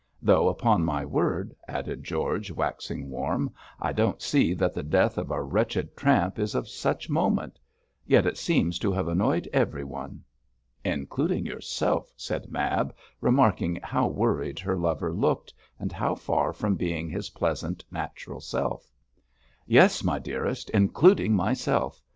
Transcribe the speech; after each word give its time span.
Though, 0.19 0.47
upon 0.47 0.83
my 0.83 1.05
word,' 1.05 1.55
added 1.67 2.03
George, 2.03 2.49
waxing 2.49 3.11
warm, 3.11 3.53
'I 3.79 3.93
don't 3.93 4.19
see 4.19 4.55
that 4.55 4.73
the 4.73 4.81
death 4.81 5.15
of 5.19 5.29
a 5.29 5.43
wretched 5.43 5.95
tramp 5.95 6.39
is 6.39 6.55
of 6.55 6.67
such 6.67 7.07
moment; 7.07 7.59
yet 8.07 8.25
it 8.25 8.35
seems 8.35 8.79
to 8.79 8.91
have 8.93 9.07
annoyed 9.07 9.47
everyone.' 9.53 10.23
'Including 10.83 11.45
yourself,' 11.45 12.11
said 12.17 12.49
Mab, 12.51 12.95
remarking 13.19 13.75
how 13.83 14.07
worried 14.07 14.57
her 14.57 14.75
lover 14.75 15.13
looked, 15.13 15.53
and 15.77 15.91
how 15.91 16.15
far 16.15 16.51
from 16.51 16.73
being 16.73 17.07
his 17.07 17.29
pleasant, 17.29 17.85
natural 17.91 18.39
self. 18.41 18.91
'Yes, 19.67 20.03
my 20.03 20.17
dearest, 20.17 20.71
including 20.71 21.35
myself. 21.35 22.01